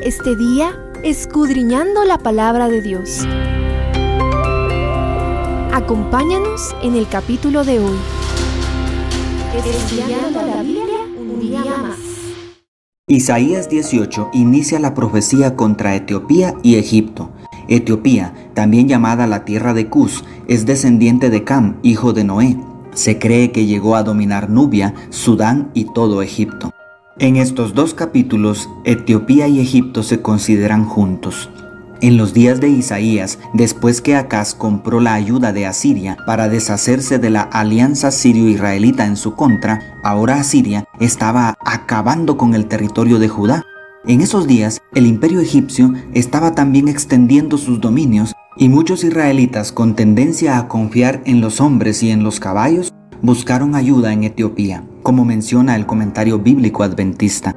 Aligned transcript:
este 0.00 0.36
día 0.36 0.78
escudriñando 1.02 2.04
la 2.04 2.18
palabra 2.18 2.68
de 2.68 2.80
Dios. 2.80 3.26
Acompáñanos 5.72 6.74
en 6.82 6.94
el 6.94 7.08
capítulo 7.08 7.64
de 7.64 7.80
hoy. 7.80 7.96
Estudiando 9.54 10.42
la 10.42 10.62
Biblia 10.62 10.98
un 11.18 11.40
día 11.40 11.60
más. 11.64 11.98
Isaías 13.08 13.68
18 13.68 14.30
inicia 14.32 14.78
la 14.78 14.94
profecía 14.94 15.56
contra 15.56 15.94
Etiopía 15.94 16.54
y 16.62 16.76
Egipto. 16.76 17.30
Etiopía, 17.68 18.34
también 18.54 18.88
llamada 18.88 19.26
la 19.26 19.44
tierra 19.44 19.74
de 19.74 19.88
Cus, 19.88 20.24
es 20.48 20.66
descendiente 20.66 21.30
de 21.30 21.44
Cam, 21.44 21.78
hijo 21.82 22.12
de 22.12 22.24
Noé. 22.24 22.56
Se 22.94 23.18
cree 23.18 23.52
que 23.52 23.66
llegó 23.66 23.96
a 23.96 24.02
dominar 24.02 24.50
Nubia, 24.50 24.94
Sudán 25.10 25.70
y 25.74 25.84
todo 25.92 26.22
Egipto. 26.22 26.71
En 27.18 27.36
estos 27.36 27.74
dos 27.74 27.92
capítulos, 27.92 28.70
Etiopía 28.84 29.46
y 29.46 29.60
Egipto 29.60 30.02
se 30.02 30.22
consideran 30.22 30.86
juntos. 30.86 31.50
En 32.00 32.16
los 32.16 32.32
días 32.32 32.58
de 32.58 32.70
Isaías, 32.70 33.38
después 33.52 34.00
que 34.00 34.16
Acaz 34.16 34.54
compró 34.54 34.98
la 34.98 35.12
ayuda 35.12 35.52
de 35.52 35.66
Asiria 35.66 36.16
para 36.26 36.48
deshacerse 36.48 37.18
de 37.18 37.28
la 37.28 37.42
alianza 37.42 38.10
sirio-israelita 38.10 39.04
en 39.04 39.18
su 39.18 39.34
contra, 39.34 39.98
ahora 40.02 40.40
Asiria 40.40 40.84
estaba 41.00 41.54
acabando 41.66 42.38
con 42.38 42.54
el 42.54 42.66
territorio 42.66 43.18
de 43.18 43.28
Judá. 43.28 43.62
En 44.06 44.22
esos 44.22 44.46
días, 44.46 44.80
el 44.94 45.06
imperio 45.06 45.40
egipcio 45.40 45.92
estaba 46.14 46.54
también 46.54 46.88
extendiendo 46.88 47.58
sus 47.58 47.78
dominios 47.78 48.32
y 48.56 48.70
muchos 48.70 49.04
israelitas 49.04 49.70
con 49.70 49.94
tendencia 49.94 50.56
a 50.56 50.66
confiar 50.66 51.20
en 51.26 51.42
los 51.42 51.60
hombres 51.60 52.02
y 52.02 52.10
en 52.10 52.24
los 52.24 52.40
caballos 52.40 52.92
buscaron 53.20 53.74
ayuda 53.74 54.12
en 54.14 54.24
Etiopía, 54.24 54.82
como 55.02 55.24
menciona 55.24 55.76
el 55.76 55.86
comentario 55.86 56.38
bíblico 56.38 56.82
adventista. 56.82 57.54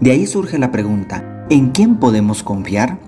De 0.00 0.10
ahí 0.10 0.26
surge 0.26 0.58
la 0.58 0.70
pregunta, 0.70 1.46
¿en 1.50 1.70
quién 1.70 1.96
podemos 1.96 2.42
confiar? 2.42 2.98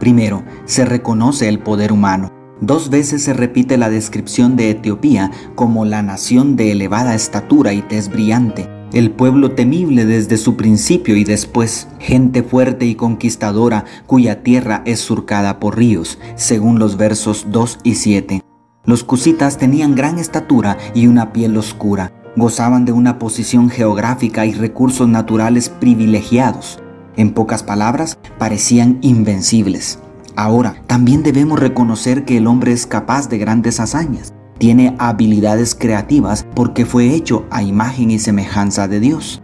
Primero, 0.00 0.42
se 0.64 0.84
reconoce 0.84 1.48
el 1.48 1.58
poder 1.58 1.92
humano. 1.92 2.30
Dos 2.60 2.88
veces 2.88 3.22
se 3.22 3.32
repite 3.32 3.76
la 3.76 3.90
descripción 3.90 4.56
de 4.56 4.70
Etiopía 4.70 5.30
como 5.54 5.84
la 5.84 6.02
nación 6.02 6.56
de 6.56 6.72
elevada 6.72 7.14
estatura 7.14 7.72
y 7.72 7.82
tez 7.82 8.08
brillante, 8.08 8.68
el 8.92 9.10
pueblo 9.10 9.52
temible 9.52 10.06
desde 10.06 10.36
su 10.36 10.56
principio 10.56 11.16
y 11.16 11.24
después, 11.24 11.88
gente 11.98 12.42
fuerte 12.42 12.86
y 12.86 12.94
conquistadora 12.94 13.84
cuya 14.06 14.42
tierra 14.42 14.82
es 14.86 15.00
surcada 15.00 15.58
por 15.58 15.76
ríos, 15.76 16.18
según 16.36 16.78
los 16.78 16.96
versos 16.96 17.46
2 17.50 17.80
y 17.82 17.96
7. 17.96 18.40
Los 18.84 19.02
cusitas 19.02 19.58
tenían 19.58 19.94
gran 19.94 20.18
estatura 20.18 20.78
y 20.94 21.06
una 21.06 21.32
piel 21.32 21.56
oscura, 21.56 22.12
gozaban 22.36 22.84
de 22.84 22.92
una 22.92 23.18
posición 23.18 23.70
geográfica 23.70 24.46
y 24.46 24.52
recursos 24.52 25.08
naturales 25.08 25.68
privilegiados. 25.68 26.80
En 27.16 27.32
pocas 27.32 27.62
palabras, 27.62 28.18
parecían 28.38 28.98
invencibles. 29.00 29.98
Ahora, 30.36 30.82
también 30.86 31.22
debemos 31.22 31.60
reconocer 31.60 32.24
que 32.24 32.38
el 32.38 32.46
hombre 32.46 32.72
es 32.72 32.86
capaz 32.86 33.28
de 33.28 33.38
grandes 33.38 33.78
hazañas. 33.78 34.34
Tiene 34.58 34.96
habilidades 34.98 35.74
creativas 35.74 36.44
porque 36.54 36.86
fue 36.86 37.14
hecho 37.14 37.44
a 37.50 37.62
imagen 37.62 38.10
y 38.10 38.18
semejanza 38.18 38.88
de 38.88 39.00
Dios. 39.00 39.42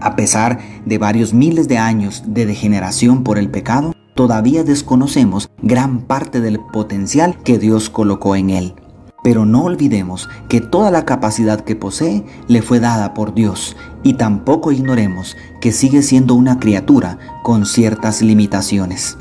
A 0.00 0.16
pesar 0.16 0.58
de 0.86 0.96
varios 0.96 1.34
miles 1.34 1.68
de 1.68 1.76
años 1.76 2.24
de 2.26 2.46
degeneración 2.46 3.22
por 3.22 3.38
el 3.38 3.50
pecado, 3.50 3.94
todavía 4.14 4.64
desconocemos 4.64 5.50
gran 5.62 6.00
parte 6.00 6.40
del 6.40 6.58
potencial 6.58 7.36
que 7.42 7.58
Dios 7.58 7.90
colocó 7.90 8.34
en 8.34 8.50
él. 8.50 8.74
Pero 9.22 9.44
no 9.44 9.64
olvidemos 9.64 10.28
que 10.48 10.60
toda 10.60 10.90
la 10.90 11.04
capacidad 11.04 11.60
que 11.60 11.76
posee 11.76 12.24
le 12.48 12.62
fue 12.62 12.80
dada 12.80 13.12
por 13.14 13.34
Dios 13.34 13.76
y 14.02 14.14
tampoco 14.14 14.72
ignoremos 14.72 15.36
que 15.60 15.72
sigue 15.72 16.02
siendo 16.02 16.34
una 16.34 16.58
criatura 16.58 17.18
con 17.42 17.66
ciertas 17.66 18.22
limitaciones. 18.22 19.18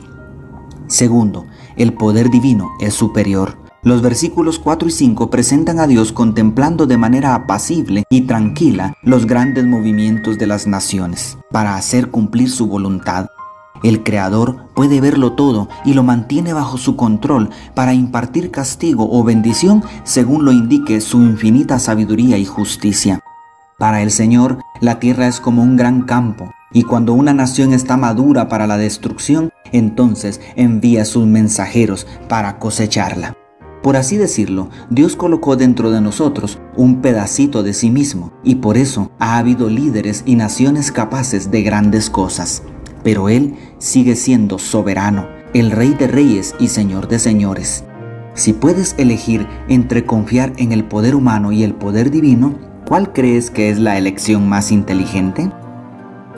Segundo, 0.88 1.46
el 1.76 1.94
poder 1.94 2.30
divino 2.30 2.72
es 2.80 2.94
superior. 2.94 3.58
Los 3.82 4.02
versículos 4.02 4.60
4 4.60 4.90
y 4.90 4.92
5 4.92 5.30
presentan 5.30 5.80
a 5.80 5.88
Dios 5.88 6.12
contemplando 6.12 6.86
de 6.86 6.98
manera 6.98 7.36
apacible 7.36 8.04
y 8.10 8.22
tranquila 8.22 8.94
los 9.04 9.26
grandes 9.26 9.66
movimientos 9.66 10.38
de 10.38 10.48
las 10.48 10.68
naciones 10.68 11.38
para 11.52 11.76
hacer 11.76 12.10
cumplir 12.10 12.50
su 12.50 12.68
voluntad. 12.68 13.28
El 13.84 14.04
Creador 14.04 14.68
puede 14.76 15.00
verlo 15.00 15.34
todo 15.34 15.70
y 15.86 15.94
lo 15.94 16.04
mantiene 16.04 16.54
bajo 16.54 16.78
su 16.78 16.96
control 16.96 17.50
para 17.74 17.94
impartir 17.94 18.52
castigo 18.52 19.08
o 19.10 19.24
bendición 19.24 19.84
según 20.04 20.44
lo 20.46 20.52
indique 20.52 21.00
su 21.00 21.22
infinita 21.22 21.80
sabiduría 21.80 22.38
y 22.38 22.46
justicia. 22.46 23.22
Para 23.78 24.02
el 24.02 24.12
Señor, 24.12 24.60
la 24.82 25.00
tierra 25.00 25.28
es 25.28 25.40
como 25.40 25.64
un 25.64 25.78
gran 25.78 26.02
campo, 26.02 26.52
y 26.74 26.84
cuando 26.84 27.14
una 27.14 27.34
nación 27.34 27.74
está 27.74 27.96
madura 27.96 28.50
para 28.50 28.68
la 28.68 28.78
destrucción, 28.78 29.52
entonces 29.72 30.42
envía 30.58 31.06
sus 31.06 31.26
mensajeros 31.26 32.06
para 32.28 32.60
cosecharla. 32.60 33.38
Por 33.82 33.96
así 33.96 34.18
decirlo, 34.18 34.70
Dios 34.90 35.16
colocó 35.16 35.56
dentro 35.56 35.90
de 35.92 36.02
nosotros 36.02 36.60
un 36.76 37.00
pedacito 37.02 37.64
de 37.64 37.74
sí 37.74 37.90
mismo, 37.90 38.34
y 38.44 38.56
por 38.56 38.76
eso 38.76 39.12
ha 39.18 39.38
habido 39.38 39.70
líderes 39.70 40.24
y 40.26 40.36
naciones 40.36 40.92
capaces 40.92 41.50
de 41.50 41.64
grandes 41.64 42.10
cosas 42.10 42.64
pero 43.04 43.30
Él 43.30 43.56
sigue 43.80 44.16
siendo 44.16 44.60
soberano, 44.60 45.28
el 45.54 45.72
Rey 45.72 45.96
de 45.98 46.08
Reyes 46.08 46.54
y 46.60 46.68
Señor 46.68 47.08
de 47.08 47.18
Señores. 47.18 47.86
Si 48.36 48.54
puedes 48.54 48.94
elegir 48.98 49.48
entre 49.68 50.06
confiar 50.06 50.54
en 50.58 50.72
el 50.72 50.84
poder 50.84 51.16
humano 51.16 51.52
y 51.52 51.64
el 51.64 51.74
poder 51.74 52.12
divino, 52.12 52.54
¿cuál 52.86 53.12
crees 53.12 53.50
que 53.50 53.70
es 53.70 53.80
la 53.80 53.98
elección 53.98 54.48
más 54.48 54.72
inteligente? 54.72 55.52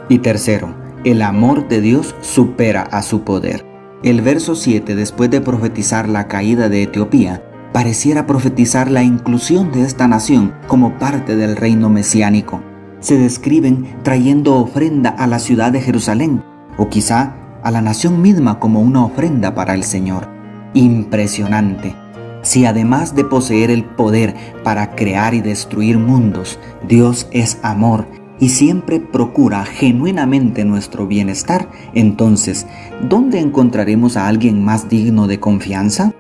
Y 0.08 0.20
tercero, 0.20 0.74
el 1.04 1.22
amor 1.22 1.68
de 1.68 1.82
Dios 1.82 2.16
supera 2.22 2.84
a 2.84 3.02
su 3.02 3.22
poder. 3.22 3.66
El 4.04 4.22
verso 4.22 4.56
7, 4.56 4.96
después 4.96 5.30
de 5.30 5.42
profetizar 5.42 6.08
la 6.10 6.28
caída 6.28 6.70
de 6.70 6.84
Etiopía, 6.84 7.44
pareciera 7.72 8.26
profetizar 8.26 8.90
la 8.90 9.04
inclusión 9.04 9.72
de 9.72 9.84
esta 9.84 10.08
nación 10.08 10.54
como 10.68 10.98
parte 10.98 11.36
del 11.36 11.56
reino 11.56 11.90
mesiánico. 11.90 12.62
Se 13.00 13.18
describen 13.18 13.96
trayendo 14.04 14.56
ofrenda 14.56 15.10
a 15.10 15.28
la 15.28 15.40
ciudad 15.40 15.72
de 15.72 15.82
Jerusalén, 15.82 16.44
o 16.82 16.90
quizá 16.90 17.36
a 17.62 17.70
la 17.70 17.84
nación 17.84 18.24
misma 18.24 18.58
como 18.58 18.82
una 18.82 19.06
ofrenda 19.06 19.54
para 19.54 19.76
el 19.76 19.84
Señor. 19.84 20.28
Impresionante. 20.74 21.96
Si 22.42 22.66
además 22.66 23.14
de 23.14 23.24
poseer 23.24 23.70
el 23.70 23.86
poder 23.86 24.34
para 24.64 24.96
crear 24.96 25.36
y 25.36 25.42
destruir 25.42 26.00
mundos, 26.00 26.58
Dios 26.88 27.28
es 27.32 27.60
amor 27.62 28.08
y 28.40 28.50
siempre 28.50 29.00
procura 29.00 29.64
genuinamente 29.64 30.66
nuestro 30.66 31.06
bienestar, 31.06 31.70
entonces, 31.94 32.66
¿dónde 33.08 33.40
encontraremos 33.40 34.18
a 34.18 34.28
alguien 34.28 34.66
más 34.66 34.90
digno 34.90 35.28
de 35.28 35.40
confianza? 35.40 36.16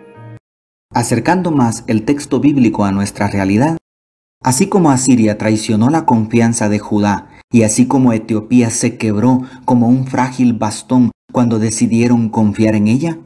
Acercando 0.93 1.49
más 1.49 1.83
el 1.87 2.03
texto 2.03 2.39
bíblico 2.39 2.85
a 2.85 2.91
nuestra 2.91 3.27
realidad, 3.27 3.77
así 4.43 4.67
como 4.67 4.91
Asiria 4.91 5.39
traicionó 5.39 5.89
la 5.89 6.05
confianza 6.05 6.69
de 6.69 6.77
Judá 6.77 7.30
y 7.51 7.63
así 7.63 7.85
como 7.85 8.13
Etiopía 8.13 8.69
se 8.69 8.97
quebró 8.97 9.41
como 9.65 9.87
un 9.87 10.07
frágil 10.07 10.53
bastón 10.53 11.11
cuando 11.31 11.59
decidieron 11.59 12.29
confiar 12.29 12.75
en 12.75 12.87
ella, 12.87 13.19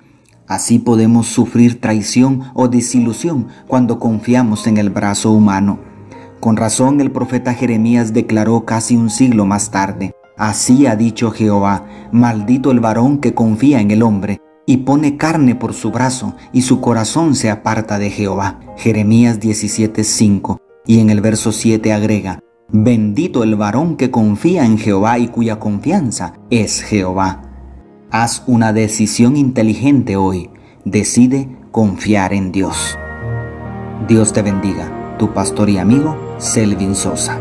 así 0.47 0.79
podemos 0.79 1.27
sufrir 1.27 1.79
traición 1.79 2.43
o 2.53 2.67
desilusión 2.67 3.47
cuando 3.67 3.99
confiamos 3.99 4.67
en 4.67 4.77
el 4.77 4.89
brazo 4.89 5.31
humano. 5.31 5.79
Con 6.39 6.57
razón 6.57 7.01
el 7.01 7.11
profeta 7.11 7.53
Jeremías 7.53 8.13
declaró 8.13 8.65
casi 8.65 8.95
un 8.95 9.09
siglo 9.09 9.45
más 9.45 9.71
tarde, 9.71 10.13
Así 10.37 10.85
ha 10.85 10.97
dicho 10.97 11.31
Jehová, 11.31 11.85
maldito 12.11 12.71
el 12.71 12.81
varón 12.81 13.19
que 13.19 13.33
confía 13.33 13.79
en 13.79 13.91
el 13.91 14.03
hombre 14.03 14.41
y 14.65 14.77
pone 14.77 15.15
carne 15.15 15.55
por 15.55 15.73
su 15.73 15.91
brazo 15.91 16.35
y 16.51 16.63
su 16.63 16.81
corazón 16.81 17.35
se 17.35 17.49
aparta 17.49 17.97
de 17.99 18.09
Jehová. 18.09 18.59
Jeremías 18.75 19.39
17:5 19.39 20.59
y 20.85 20.99
en 20.99 21.09
el 21.09 21.21
verso 21.21 21.53
7 21.53 21.93
agrega, 21.93 22.39
Bendito 22.67 23.43
el 23.43 23.55
varón 23.55 23.95
que 23.95 24.09
confía 24.09 24.65
en 24.65 24.79
Jehová 24.79 25.19
y 25.19 25.27
cuya 25.27 25.59
confianza 25.59 26.33
es 26.49 26.81
Jehová. 26.81 27.43
Haz 28.09 28.43
una 28.47 28.73
decisión 28.73 29.37
inteligente 29.37 30.15
hoy. 30.15 30.49
Decide 30.83 31.47
confiar 31.71 32.33
en 32.33 32.51
Dios. 32.51 32.97
Dios 34.07 34.33
te 34.33 34.41
bendiga. 34.41 35.15
Tu 35.19 35.31
pastor 35.31 35.69
y 35.69 35.77
amigo, 35.77 36.17
Selvin 36.39 36.95
Sosa. 36.95 37.39